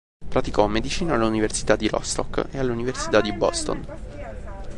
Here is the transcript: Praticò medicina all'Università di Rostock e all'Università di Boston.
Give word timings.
Praticò 0.27 0.65
medicina 0.65 1.13
all'Università 1.13 1.75
di 1.75 1.87
Rostock 1.87 2.47
e 2.51 2.57
all'Università 2.57 3.21
di 3.21 3.31
Boston. 3.33 3.85